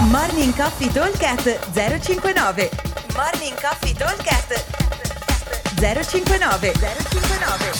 [0.00, 2.70] Morning Coffee Talkcast 059
[3.16, 4.64] Morning Coffee Talkcast
[5.74, 7.72] 059 059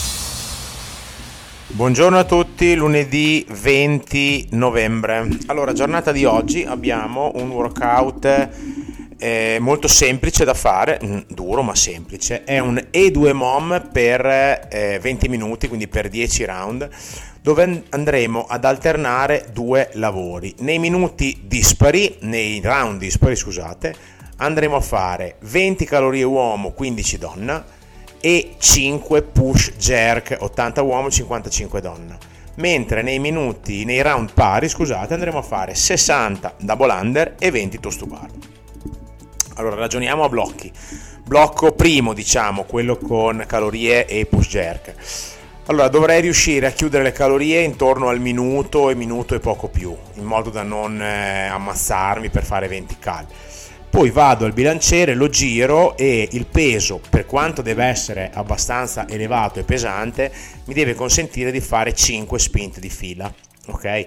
[1.69, 5.29] Buongiorno a tutti, lunedì 20 novembre.
[5.46, 8.48] Allora, giornata di oggi abbiamo un workout
[9.16, 12.43] eh, molto semplice da fare, mm, duro ma semplice.
[12.43, 16.89] È un E2 MOM per eh, 20 minuti, quindi per 10 round
[17.49, 20.55] dove andremo ad alternare due lavori.
[20.59, 23.95] Nei minuti dispari, nei round dispari, scusate,
[24.36, 27.64] andremo a fare 20 calorie uomo, 15 donna
[28.21, 32.19] e 5 push jerk, 80 uomo, 55 donna.
[32.56, 37.80] Mentre nei minuti, nei round pari, scusate, andremo a fare 60 double under e 20
[37.80, 38.28] toast to bar.
[39.55, 40.70] Allora ragioniamo a blocchi.
[41.25, 45.38] Blocco primo, diciamo, quello con calorie e push jerk
[45.70, 49.94] allora, dovrei riuscire a chiudere le calorie intorno al minuto e minuto e poco più,
[50.14, 53.27] in modo da non eh, ammassarmi per fare 20 cal.
[53.91, 59.61] Poi vado al bilanciere, lo giro e il peso, per quanto deve essere abbastanza elevato
[59.61, 60.33] e pesante,
[60.64, 63.30] mi deve consentire di fare 5 spinte di fila.
[63.66, 64.06] Ok?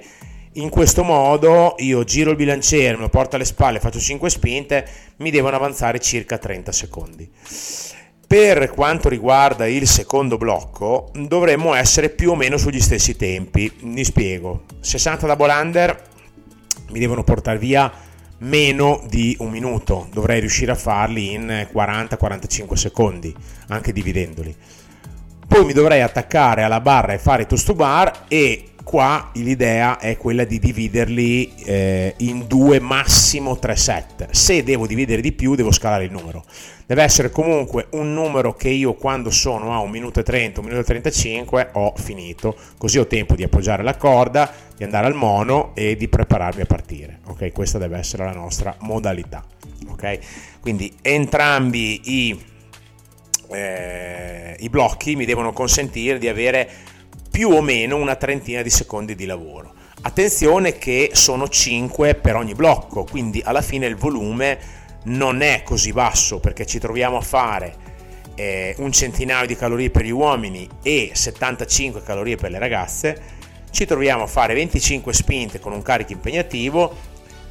[0.53, 4.87] In questo modo io giro il bilanciere, me lo porto alle spalle, faccio 5 spinte,
[5.17, 7.29] mi devono avanzare circa 30 secondi.
[8.31, 13.69] Per quanto riguarda il secondo blocco, dovremmo essere più o meno sugli stessi tempi.
[13.81, 16.01] Mi spiego: 60 da Bolander
[16.91, 17.91] mi devono portare via
[18.37, 23.35] meno di un minuto, dovrei riuscire a farli in 40-45 secondi,
[23.67, 24.55] anche dividendoli.
[25.51, 30.15] Poi mi dovrei attaccare alla barra e fare toast to bar e qua l'idea è
[30.15, 34.29] quella di dividerli eh, in due, massimo tre set.
[34.31, 36.45] Se devo dividere di più, devo scalare il numero.
[36.85, 40.69] Deve essere comunque un numero che io quando sono a 1 minuto e 30, 1
[40.69, 45.15] minuto e 35 ho finito, così ho tempo di appoggiare la corda, di andare al
[45.15, 47.19] mono e di prepararmi a partire.
[47.25, 49.43] Ok, questa deve essere la nostra modalità.
[49.89, 50.19] Ok,
[50.61, 52.39] quindi entrambi i,
[53.51, 56.69] eh, i blocchi mi devono consentire di avere
[57.29, 59.73] più o meno una trentina di secondi di lavoro.
[60.03, 65.93] Attenzione che sono 5 per ogni blocco, quindi alla fine il volume non è così
[65.93, 67.89] basso perché ci troviamo a fare
[68.35, 73.21] eh, un centinaio di calorie per gli uomini e 75 calorie per le ragazze,
[73.71, 77.09] ci troviamo a fare 25 spinte con un carico impegnativo,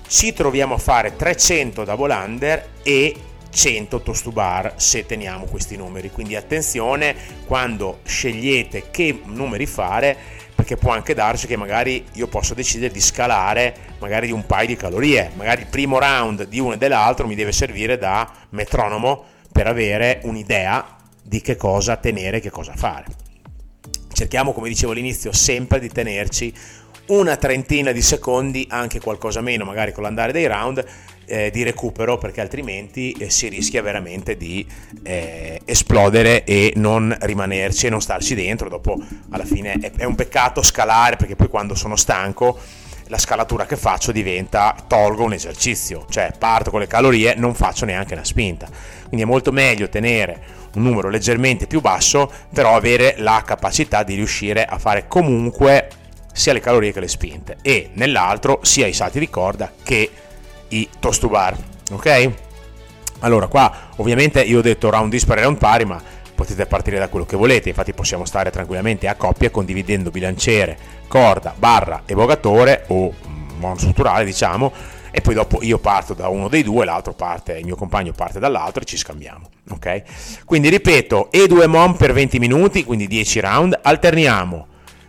[0.09, 3.15] ci troviamo a fare 300 double under e
[3.51, 6.11] 100 toast to bar se teniamo questi numeri.
[6.11, 7.15] Quindi attenzione
[7.47, 10.17] quando scegliete che numeri fare
[10.55, 14.67] perché può anche darsi che magari io posso decidere di scalare magari di un paio
[14.67, 19.25] di calorie, magari il primo round di uno e dell'altro mi deve servire da metronomo
[19.51, 23.07] per avere un'idea di che cosa tenere, che cosa fare.
[24.13, 26.53] Cerchiamo, come dicevo all'inizio, sempre di tenerci
[27.07, 30.85] una trentina di secondi, anche qualcosa meno, magari con l'andare dei round,
[31.31, 34.67] eh, di recupero perché altrimenti eh, si rischia veramente di
[35.05, 38.69] eh, esplodere e non rimanerci e non starci dentro.
[38.69, 42.59] Dopo alla fine è, è un peccato scalare perché poi quando sono stanco
[43.07, 47.85] la scalatura che faccio diventa tolgo un esercizio, cioè parto con le calorie, non faccio
[47.85, 48.69] neanche una spinta.
[49.03, 54.15] Quindi è molto meglio tenere un numero leggermente più basso, però avere la capacità di
[54.15, 55.89] riuscire a fare comunque
[56.33, 60.10] sia le calorie che le spinte e nell'altro sia i salti di corda che
[60.71, 61.57] i toast to bar,
[61.93, 62.31] ok?
[63.21, 66.01] Allora qua ovviamente io ho detto round dispari e round pari, ma
[66.35, 71.55] potete partire da quello che volete, infatti possiamo stare tranquillamente a coppia condividendo bilanciere, corda,
[71.57, 73.13] barra e vogatore o
[73.59, 74.73] monostrutturale diciamo
[75.11, 78.39] e poi dopo io parto da uno dei due, l'altro parte, il mio compagno parte
[78.39, 80.45] dall'altro e ci scambiamo, ok?
[80.45, 84.67] Quindi ripeto, e 2 mom per 20 minuti, quindi 10 round, alterniamo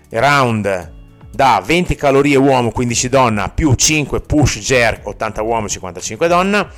[0.09, 0.99] round
[1.31, 6.69] da 20 calorie uomo 15 donna più 5 push jerk 80 uomo 55 donna.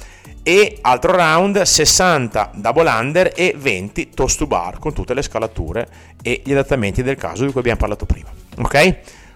[0.46, 5.88] E altro round 60 double under e 20 toast to bar con tutte le scalature
[6.22, 8.96] e gli adattamenti del caso di cui abbiamo parlato prima ok?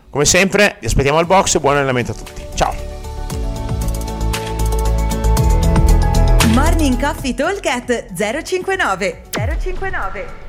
[0.09, 2.41] Come sempre vi aspettiamo al box e buon allenamento a tutti.
[2.55, 2.73] Ciao!
[6.53, 10.46] Morning Coffee Talk 059 059